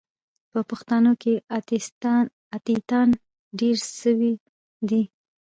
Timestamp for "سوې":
4.01-4.33